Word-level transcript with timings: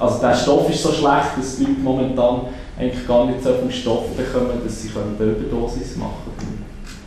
Also 0.00 0.18
der 0.18 0.34
Stoff 0.34 0.70
ist 0.70 0.82
so 0.82 0.92
schlecht, 0.92 1.36
dass 1.38 1.58
die 1.58 1.64
Leute 1.64 1.80
momentan 1.82 2.40
eigentlich 2.78 3.06
gar 3.06 3.26
nicht 3.26 3.44
so 3.44 3.52
viel 3.52 3.70
Stoff 3.70 4.06
bekommen, 4.16 4.58
dass 4.64 4.82
sie 4.82 4.88
eine 4.88 5.32
Überdosis 5.32 5.96
machen 5.96 6.32
können. 6.38 6.64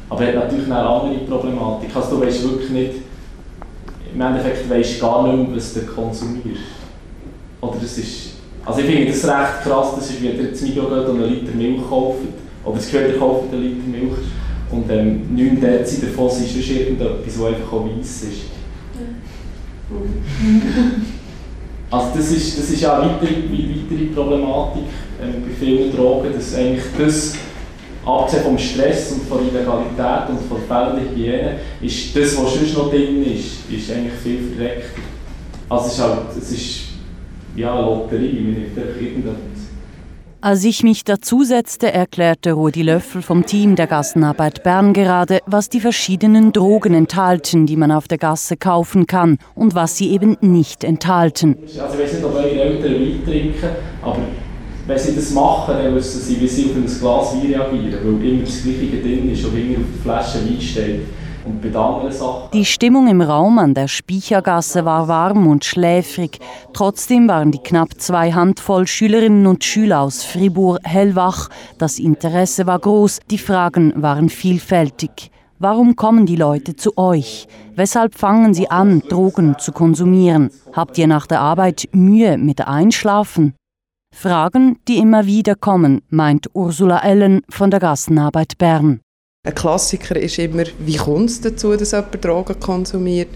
Aber 0.09 0.21
er 0.23 0.37
hat 0.37 0.45
natürlich 0.45 0.71
eine 0.71 0.87
andere 0.87 1.17
Problematik. 1.25 1.89
Also 1.95 2.15
du 2.15 2.25
weißt 2.25 2.43
wirklich 2.43 2.69
nicht, 2.69 2.93
im 4.13 4.21
Endeffekt 4.21 4.69
weißt 4.69 4.97
du 4.97 5.01
gar 5.01 5.27
nicht 5.27 5.47
mehr, 5.47 5.57
was 5.57 5.73
du 5.73 5.81
konsumierst. 5.81 6.61
Oder 7.61 7.77
es 7.83 7.97
ist, 7.97 8.33
also 8.63 8.79
ich 8.79 8.85
finde 8.85 9.11
das 9.11 9.23
recht 9.23 9.63
krass, 9.63 9.87
das 9.95 10.11
ist 10.11 10.21
wie 10.21 10.27
ihr 10.27 10.33
Migros 10.33 10.61
geht 10.61 11.07
und 11.07 11.23
einen 11.23 11.33
Liter 11.33 11.55
Milch 11.55 11.81
kauft, 11.89 12.19
oder 12.63 12.75
das 12.75 12.91
Gehört, 12.91 13.13
ihr 13.13 13.19
kauft 13.19 13.51
einen 13.51 13.63
Liter 13.63 13.87
Milch 13.87 14.19
und 14.69 14.91
ähm, 14.91 15.35
9 15.35 15.59
Dezi 15.59 16.01
davon 16.01 16.29
sonst 16.29 16.55
irgendetwas, 16.55 17.25
das 17.25 17.45
einfach 17.45 17.73
auch 17.73 17.85
weiss 17.85 18.23
ist. 18.23 18.53
Also 21.93 22.07
das 22.15 22.31
ist, 22.31 22.57
das 22.57 22.71
ist 22.71 22.81
ja 22.81 22.99
eine 22.99 23.11
weitere, 23.11 23.35
weitere 23.51 24.05
Problematik 24.15 24.85
ähm, 25.21 25.43
bei 25.43 25.53
vielen 25.59 25.95
Drogen, 25.95 26.33
dass 26.33 26.55
eigentlich 26.55 26.85
das, 26.97 27.35
abgesehen 28.03 28.43
vom 28.45 28.57
Stress 28.57 29.11
und 29.11 29.27
von 29.27 29.47
Illegalität 29.47 30.29
und 30.29 30.41
von 30.49 30.57
fehlender 30.67 31.01
Hygiene, 31.07 31.59
ist 31.83 32.15
das, 32.15 32.35
was 32.35 32.55
sonst 32.55 32.75
noch 32.75 32.89
drin 32.89 33.23
ist, 33.23 33.69
ist 33.69 33.91
eigentlich 33.91 34.13
viel 34.23 34.55
verreckter. 34.55 35.01
Also 35.69 35.85
es 35.85 35.93
ist 35.93 36.01
halt, 36.01 36.19
es 36.35 36.51
ist 36.51 36.79
ja 37.55 37.71
eine 37.71 37.85
Lotterie, 37.85 38.41
man 38.41 38.53
nimmt 38.53 38.75
einfach 38.75 38.99
irgendetwas 38.99 39.62
als 40.43 40.65
ich 40.65 40.83
mich 40.83 41.05
dazusetzte, 41.05 41.93
erklärte 41.93 42.51
Rudi 42.51 42.81
Löffel 42.81 43.21
vom 43.21 43.45
Team 43.45 43.77
der 43.77 43.87
Gassenarbeit 43.87 44.61
Bern 44.61 44.91
gerade, 44.91 45.39
was 45.45 45.69
die 45.69 45.79
verschiedenen 45.79 46.51
Drogen 46.51 46.93
enthalten, 46.93 47.65
die 47.65 47.77
man 47.77 47.93
auf 47.93 48.09
der 48.09 48.17
Gasse 48.17 48.57
kaufen 48.57 49.07
kann 49.07 49.37
und 49.55 49.73
was 49.73 49.95
sie 49.95 50.11
eben 50.11 50.35
nicht 50.41 50.83
enthalten. 50.83 51.55
Also 51.61 51.93
ich 51.93 52.03
weiß 52.03 52.13
nicht, 52.15 52.25
ob 52.25 52.35
eure 52.35 52.49
Eltern 52.49 52.93
Wein 52.93 53.21
trinken, 53.23 53.69
aber 54.01 54.19
wenn 54.85 54.99
sie 54.99 55.15
das 55.15 55.31
machen, 55.31 55.75
dann 55.81 55.95
wissen 55.95 56.19
sie, 56.19 56.41
wie 56.41 56.47
sie 56.47 56.65
auf 56.65 56.75
ein 56.75 56.85
Glas 56.87 57.35
Wein 57.35 57.47
reagieren, 57.47 57.99
weil 58.03 58.29
immer 58.29 58.43
das 58.43 58.63
Gleiche 58.63 59.01
drin 59.01 59.31
ist 59.31 59.45
und 59.45 59.55
hinter 59.55 59.79
auf 59.79 59.87
der 59.93 60.03
Flasche 60.03 60.39
Wein 60.45 60.59
steht. 60.59 61.01
Die 62.53 62.65
Stimmung 62.65 63.07
im 63.07 63.21
Raum 63.21 63.59
an 63.59 63.73
der 63.73 63.87
Speichergasse 63.87 64.85
war 64.85 65.07
warm 65.07 65.47
und 65.47 65.65
schläfrig. 65.65 66.39
Trotzdem 66.73 67.27
waren 67.27 67.51
die 67.51 67.59
knapp 67.59 67.99
zwei 67.99 68.31
Handvoll 68.31 68.87
Schülerinnen 68.87 69.45
und 69.47 69.63
Schüler 69.63 70.01
aus 70.01 70.23
Fribourg 70.23 70.79
hellwach. 70.83 71.49
Das 71.77 71.99
Interesse 71.99 72.65
war 72.65 72.79
groß, 72.79 73.19
die 73.29 73.37
Fragen 73.37 73.93
waren 74.01 74.29
vielfältig. 74.29 75.31
Warum 75.59 75.95
kommen 75.95 76.25
die 76.25 76.35
Leute 76.35 76.75
zu 76.75 76.97
euch? 76.97 77.47
Weshalb 77.75 78.15
fangen 78.15 78.53
sie 78.53 78.69
an, 78.69 79.01
Drogen 79.01 79.57
zu 79.59 79.71
konsumieren? 79.71 80.49
Habt 80.73 80.97
ihr 80.97 81.07
nach 81.07 81.27
der 81.27 81.41
Arbeit 81.41 81.89
Mühe 81.91 82.37
mit 82.37 82.67
Einschlafen? 82.67 83.53
Fragen, 84.13 84.77
die 84.87 84.97
immer 84.97 85.25
wieder 85.25 85.55
kommen, 85.55 86.01
meint 86.09 86.49
Ursula 86.53 86.99
Ellen 86.99 87.41
von 87.49 87.71
der 87.71 87.79
Gassenarbeit 87.79 88.57
Bern. 88.57 89.02
Ein 89.45 89.55
Klassiker 89.55 90.15
ist 90.15 90.39
immer, 90.39 90.63
wie 90.79 90.95
kommt 90.95 91.29
es 91.29 91.41
dazu, 91.41 91.75
dass 91.75 91.91
jemand 91.91 92.23
Drogen 92.23 92.57
konsumiert? 92.61 93.27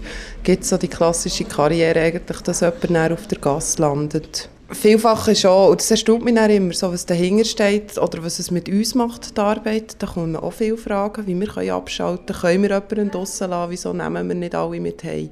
Gibt 0.42 0.62
es 0.62 0.70
so 0.70 0.78
die 0.78 0.88
klassische 0.88 1.44
Karriere 1.44 2.00
eigentlich, 2.00 2.40
dass 2.40 2.62
jemand 2.62 3.12
auf 3.12 3.26
der 3.26 3.36
Gasse 3.36 3.82
landet? 3.82 4.48
Vielfach 4.70 5.28
ist 5.28 5.44
auch, 5.44 5.68
und 5.68 5.82
das 5.82 5.90
erstaunt 5.90 6.24
mich 6.24 6.34
dann 6.34 6.48
immer, 6.48 6.72
so 6.72 6.90
was 6.90 7.04
dahinter 7.04 7.44
steht 7.44 7.98
oder 7.98 8.24
was 8.24 8.38
es 8.38 8.50
mit 8.50 8.70
uns 8.70 8.94
macht, 8.94 9.36
die 9.36 9.40
Arbeit. 9.42 9.96
Da 9.98 10.06
kommen 10.06 10.34
auch 10.34 10.54
viele 10.54 10.78
Fragen, 10.78 11.26
wie 11.26 11.38
wir 11.38 11.46
können 11.46 11.70
abschalten 11.72 12.34
können. 12.34 12.40
Können 12.40 12.62
wir 12.62 12.70
jemanden 12.70 13.10
draussen 13.10 13.50
lassen? 13.50 13.70
Wieso 13.70 13.92
nehmen 13.92 14.28
wir 14.28 14.34
nicht 14.34 14.54
alle 14.54 14.80
mit 14.80 15.04
heim? 15.04 15.28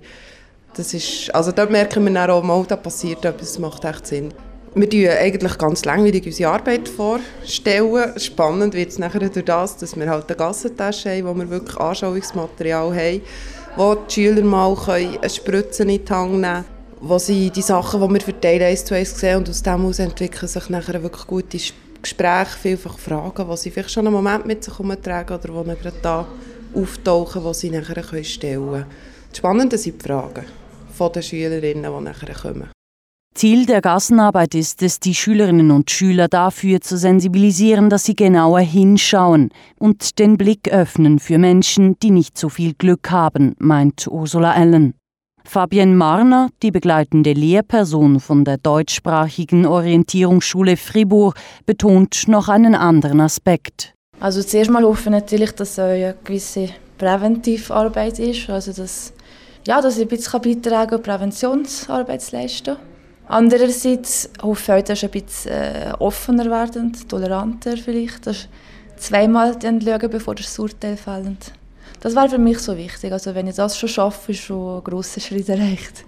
Das 0.74 0.92
ist, 0.92 1.34
also 1.34 1.52
dort 1.52 1.70
merken 1.70 2.04
wir 2.04 2.12
dann 2.12 2.28
auch 2.28 2.42
mal, 2.42 2.62
da 2.68 2.76
passiert 2.76 3.24
etwas, 3.24 3.52
das 3.52 3.58
macht 3.58 3.82
echt 3.86 4.06
Sinn. 4.06 4.30
Wir 4.78 4.86
stellen 4.88 5.16
eigentlich 5.16 5.56
ganz 5.56 5.86
langweilig 5.86 6.26
unsere 6.26 6.50
Arbeit 6.50 6.86
vorstellen. 6.86 8.12
Spannend 8.18 8.74
wird 8.74 8.90
es 8.90 8.98
nachher 8.98 9.20
durch 9.20 9.42
das, 9.42 9.78
dass 9.78 9.96
wir 9.96 10.06
halt 10.06 10.28
eine 10.28 10.36
Gassentasche 10.36 11.12
haben, 11.12 11.24
wo 11.24 11.34
wir 11.34 11.48
wirklich 11.48 11.78
Anschauungsmaterial 11.78 12.94
haben, 12.94 13.22
wo 13.74 13.94
die 13.94 14.12
Schüler 14.12 14.42
mal 14.44 14.76
eine 14.86 15.30
Spritze 15.30 15.84
in 15.84 15.88
die 15.88 16.04
Hand 16.10 16.32
nehmen 16.32 16.42
können, 16.42 16.64
wo 17.00 17.18
sie 17.18 17.48
die 17.48 17.62
Sachen, 17.62 18.02
die 18.02 18.14
wir 18.14 18.20
verteilen, 18.20 18.64
eins 18.64 18.84
zu 18.84 18.94
eins 18.94 19.18
sehen 19.18 19.38
und 19.38 19.48
aus 19.48 19.62
dem 19.62 19.80
heraus 19.80 19.98
entwickeln 19.98 20.46
sich 20.46 20.68
nachher 20.68 21.02
wirklich 21.02 21.26
gute 21.26 21.58
Gespräche, 22.02 22.58
vielfach 22.60 22.98
Fragen, 22.98 23.48
die 23.50 23.56
sie 23.56 23.70
vielleicht 23.70 23.92
schon 23.92 24.06
einen 24.06 24.14
Moment 24.14 24.44
mit 24.44 24.62
sich 24.62 24.78
herumtragen 24.78 25.38
oder 25.38 25.64
die 25.64 25.80
gerade 25.80 25.96
da 26.02 26.26
auftauchen, 26.74 27.42
die 27.42 27.54
sie 27.54 27.70
nachher 27.70 28.24
stellen 28.24 28.66
können. 28.66 28.86
Das 29.30 29.38
Spannende 29.38 29.78
sind 29.78 30.02
die 30.02 30.06
Fragen 30.06 30.44
von 30.92 31.12
den 31.12 31.22
Schülerinnen, 31.22 31.90
die 31.90 32.04
nachher 32.04 32.34
kommen. 32.34 32.68
Ziel 33.36 33.66
der 33.66 33.82
Gassenarbeit 33.82 34.54
ist 34.54 34.82
es, 34.82 34.98
die 34.98 35.14
Schülerinnen 35.14 35.70
und 35.70 35.90
Schüler 35.90 36.26
dafür 36.26 36.80
zu 36.80 36.96
sensibilisieren, 36.96 37.90
dass 37.90 38.04
sie 38.04 38.14
genauer 38.14 38.60
hinschauen 38.60 39.50
und 39.78 40.18
den 40.18 40.38
Blick 40.38 40.70
öffnen 40.70 41.18
für 41.18 41.36
Menschen, 41.36 41.98
die 42.02 42.10
nicht 42.10 42.38
so 42.38 42.48
viel 42.48 42.72
Glück 42.72 43.10
haben, 43.10 43.54
meint 43.58 44.06
Ursula 44.06 44.52
Allen. 44.52 44.94
Fabienne 45.44 45.94
Marner, 45.94 46.48
die 46.62 46.70
begleitende 46.70 47.34
Lehrperson 47.34 48.20
von 48.20 48.46
der 48.46 48.56
deutschsprachigen 48.56 49.66
Orientierungsschule 49.66 50.78
Fribourg, 50.78 51.34
betont 51.66 52.28
noch 52.28 52.48
einen 52.48 52.74
anderen 52.74 53.20
Aspekt. 53.20 53.92
Also 54.18 54.42
zuerst 54.42 54.70
mal 54.70 54.90
ich 54.90 55.06
natürlich, 55.10 55.52
dass 55.52 55.72
es 55.72 55.78
eine 55.78 56.14
gewisse 56.24 56.70
Präventivarbeit 56.96 58.18
ist, 58.18 58.48
also 58.48 58.72
dass, 58.72 59.12
ja, 59.66 59.82
dass 59.82 59.98
ich 59.98 60.04
ein 60.04 60.08
bisschen 60.08 60.40
beitragen 60.40 60.88
kann, 60.88 61.02
Präventionsarbeit 61.02 62.22
zu 62.22 62.34
leisten. 62.34 62.76
Andererseits 63.28 64.30
hoffe 64.42 64.78
ich 64.78 64.84
dass 64.84 65.02
ein 65.02 65.10
bisschen 65.10 65.52
äh, 65.52 65.92
offener 65.98 66.50
werden, 66.50 66.92
toleranter 67.08 67.76
vielleicht. 67.76 68.26
Dass 68.26 68.48
zweimal 68.96 69.56
schauen, 69.60 70.10
bevor 70.10 70.34
das 70.34 70.58
Urteil 70.58 70.96
fällt. 70.96 71.52
Das 72.00 72.14
wäre 72.14 72.28
für 72.28 72.38
mich 72.38 72.58
so 72.58 72.76
wichtig. 72.76 73.12
Also 73.12 73.34
wenn 73.34 73.48
ich 73.48 73.56
das 73.56 73.78
schon 73.78 73.88
schaffe, 73.88 74.32
ist 74.32 74.42
schon 74.42 74.78
ein 74.78 74.84
grosser 74.84 75.20
Schritt 75.20 75.48
erreicht. 75.48 76.04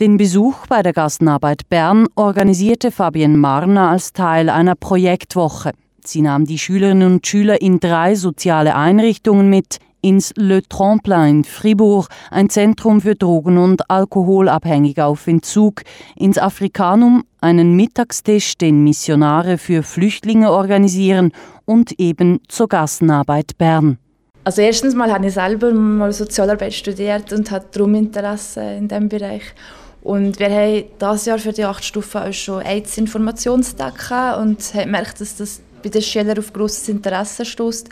Den 0.00 0.16
Besuch 0.16 0.66
bei 0.68 0.82
der 0.82 0.92
Gassenarbeit 0.92 1.68
Bern 1.68 2.06
organisierte 2.16 2.90
Fabienne 2.90 3.36
Marner 3.36 3.90
als 3.90 4.12
Teil 4.12 4.48
einer 4.48 4.74
Projektwoche. 4.74 5.72
Sie 6.04 6.22
nahm 6.22 6.44
die 6.44 6.58
Schülerinnen 6.58 7.12
und 7.12 7.26
Schüler 7.26 7.60
in 7.60 7.78
drei 7.78 8.14
soziale 8.14 8.74
Einrichtungen 8.74 9.48
mit, 9.48 9.78
ins 10.02 10.32
Le 10.36 10.62
Tremplin 10.62 11.28
in 11.28 11.44
Fribourg, 11.44 12.08
ein 12.30 12.50
Zentrum 12.50 13.00
für 13.00 13.14
Drogen- 13.14 13.56
und 13.56 13.88
Alkoholabhängige 13.88 15.04
auf 15.06 15.26
Entzug, 15.26 15.82
ins 16.16 16.38
Afrikanum, 16.38 17.24
einen 17.40 17.74
Mittagstisch, 17.74 18.58
den 18.58 18.84
Missionare 18.84 19.56
für 19.56 19.82
Flüchtlinge 19.82 20.50
organisieren 20.50 21.32
und 21.64 21.98
eben 21.98 22.40
zur 22.48 22.68
Gassenarbeit 22.68 23.56
Bern. 23.56 23.98
Also 24.44 24.60
erstens 24.60 24.94
mal 24.94 25.12
habe 25.12 25.26
ich 25.26 25.34
selber 25.34 25.72
mal 25.72 26.12
Sozialarbeit 26.12 26.74
studiert 26.74 27.32
und 27.32 27.50
hatte 27.50 27.68
darum 27.72 27.94
Interesse 27.94 28.60
in 28.60 28.88
diesem 28.88 29.08
Bereich. 29.08 29.42
Und 30.02 30.40
wir 30.40 30.50
haben 30.50 30.84
dieses 31.00 31.26
Jahr 31.26 31.38
für 31.38 31.52
die 31.52 31.64
acht 31.64 31.84
Stufen 31.84 32.22
auch 32.22 32.32
schon 32.32 32.60
AIDS-Informationstag 32.60 34.38
und 34.40 34.74
haben 34.74 34.84
gemerkt, 34.84 35.20
dass 35.20 35.36
das 35.36 35.60
bei 35.80 35.90
den 35.90 36.02
Schülern 36.02 36.38
auf 36.38 36.52
grosses 36.52 36.88
Interesse 36.88 37.44
stößt 37.44 37.88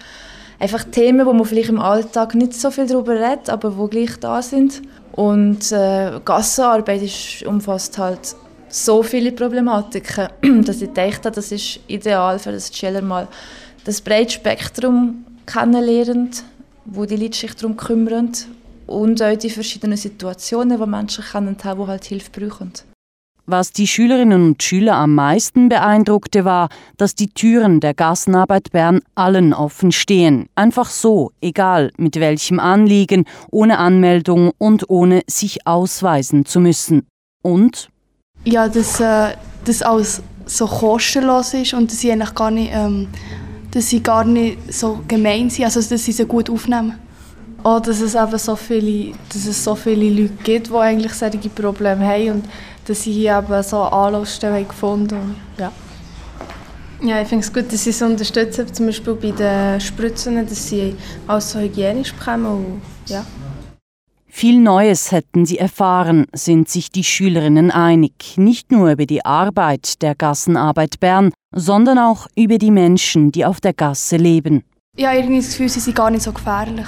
einfach 0.61 0.85
Themen, 0.85 1.27
wo 1.27 1.33
man 1.33 1.45
vielleicht 1.45 1.71
im 1.71 1.81
Alltag 1.81 2.35
nicht 2.35 2.55
so 2.55 2.71
viel 2.71 2.87
darüber 2.87 3.15
redet, 3.15 3.51
aber 3.51 3.77
wo 3.77 3.89
gleich 3.89 4.21
da 4.21 4.41
sind. 4.43 4.83
Und 5.13 5.73
äh, 5.73 6.21
Gassenarbeit 6.25 7.03
ist, 7.03 7.43
umfasst 7.45 7.99
halt 7.99 8.37
so 8.69 9.03
viele 9.03 9.33
Problematiken, 9.33 10.29
dass 10.65 10.81
ich 10.81 10.93
dachte, 10.93 11.31
das 11.31 11.51
ist 11.51 11.81
ideal 11.89 12.39
für 12.39 12.53
das 12.53 12.75
Schüler 12.75 13.03
mal 13.03 13.27
das 13.85 14.01
breite 14.01 14.35
Spektrum 14.35 15.25
kennenlernen, 15.47 16.31
wo 16.85 17.07
die 17.07 17.17
Leute 17.17 17.37
sich 17.37 17.55
darum 17.55 17.77
kümmern 17.77 18.31
und 18.87 19.23
auch 19.23 19.37
die 19.37 19.51
verschiedenen 19.51 19.97
Situationen, 19.97 20.79
wo 20.79 20.87
Menschen 20.87 21.25
haben, 21.33 21.57
die 21.57 21.87
halt 21.87 22.05
Hilfe 22.05 22.31
brauchen. 22.31 22.73
Was 23.53 23.73
die 23.73 23.89
Schülerinnen 23.89 24.47
und 24.47 24.63
Schüler 24.63 24.95
am 24.95 25.17
meisten 25.17 25.69
beeindruckte, 25.69 26.45
war, 26.45 26.69
dass 26.99 27.17
die 27.17 27.31
Türen 27.31 27.81
der 27.81 27.95
Gassenarbeit 27.95 28.71
Bern 28.71 29.01
allen 29.17 29.53
offen 29.53 29.91
stehen. 29.91 30.47
Einfach 30.55 30.89
so, 30.89 31.33
egal 31.41 31.91
mit 31.97 32.21
welchem 32.21 32.61
Anliegen, 32.61 33.25
ohne 33.51 33.79
Anmeldung 33.79 34.53
und 34.57 34.89
ohne 34.89 35.23
sich 35.27 35.67
ausweisen 35.67 36.47
zu 36.47 36.61
müssen. 36.61 37.09
Und? 37.43 37.89
Ja, 38.45 38.69
dass 38.69 39.01
äh, 39.01 39.35
das 39.65 39.83
alles 39.83 40.23
so 40.47 40.69
kostenlos 40.69 41.53
ist 41.53 41.75
und 41.75 41.91
dass 41.91 41.99
sie 41.99 42.17
gar 42.33 42.53
nicht, 42.53 42.71
ähm, 42.73 43.09
dass 43.73 43.89
sie 43.89 44.01
gar 44.01 44.25
nicht 44.25 44.73
so 44.73 45.01
gemein 45.09 45.51
sind, 45.51 45.65
also 45.65 45.81
dass 45.81 46.05
sie 46.05 46.13
sie 46.13 46.25
gut 46.25 46.49
aufnehmen. 46.49 46.95
Auch, 47.63 47.81
dass 47.81 48.01
es 48.01 48.15
eben 48.15 48.39
so 48.39 48.57
viele, 48.57 49.13
dass 49.29 49.47
es 49.47 49.63
so 49.63 49.75
viele 49.75 50.09
Leute 50.11 50.35
gibt, 50.43 50.69
die 50.69 50.75
eigentlich 50.75 51.13
solche 51.13 51.49
Probleme 51.51 52.07
haben 52.07 52.31
und 52.31 52.45
dass 52.87 53.03
sie 53.03 53.13
hier 53.13 53.39
eben 53.39 53.63
so 53.63 53.83
eine 53.83 53.93
Anlaufstelle 53.93 54.65
gefunden 54.65 55.17
haben. 55.17 55.37
Ja. 55.59 55.73
Ja, 57.03 57.23
ich 57.23 57.29
finde 57.29 57.45
es 57.45 57.53
gut, 57.53 57.73
dass 57.73 57.85
sie 57.85 57.91
es 57.91 58.03
unterstützen, 58.03 58.73
zum 58.73 58.87
Beispiel 58.87 59.15
bei 59.15 59.31
den 59.31 59.81
Spritzen, 59.81 60.47
dass 60.47 60.69
sie 60.69 60.95
alles 61.27 61.51
so 61.51 61.59
hygienisch 61.59 62.13
bekommen. 62.13 62.47
Und, 62.47 62.83
ja. 63.07 63.25
Viel 64.27 64.61
Neues 64.61 65.11
hätten 65.11 65.45
sie 65.45 65.59
erfahren, 65.59 66.27
sind 66.33 66.69
sich 66.69 66.91
die 66.91 67.05
Schülerinnen 67.05 67.71
einig, 67.71 68.37
nicht 68.37 68.71
nur 68.71 68.93
über 68.93 69.07
die 69.07 69.25
Arbeit 69.25 70.03
der 70.03 70.15
Gassenarbeit 70.15 71.01
Bern, 71.01 71.33
sondern 71.55 71.99
auch 71.99 72.27
über 72.37 72.59
die 72.59 72.71
Menschen, 72.71 73.33
die 73.33 73.45
auf 73.45 73.61
der 73.61 73.73
Gasse 73.73 74.17
leben. 74.17 74.63
Ich 74.97 75.07
habe 75.07 75.17
irgendwie 75.17 75.41
das 75.41 75.49
Gefühl, 75.49 75.69
sie 75.69 75.81
sind 75.81 75.97
gar 75.97 76.11
nicht 76.11 76.23
so 76.23 76.33
gefährlich. 76.33 76.87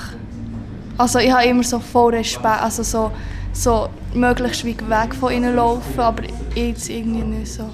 Also 0.99 1.19
ich 1.19 1.33
habe 1.33 1.45
immer 1.45 1.63
so 1.63 1.79
voll 1.79 2.15
Respekt, 2.15 2.63
also 2.63 2.83
so, 2.83 3.11
so 3.53 3.89
möglichst 4.15 4.65
weit 4.67 4.89
weg 4.89 5.15
von 5.15 5.33
ihnen 5.33 5.57
laufen, 5.57 5.99
aber 5.99 6.23
jetzt 6.55 6.89
irgendwie 6.89 7.23
nicht 7.23 7.53
so. 7.53 7.65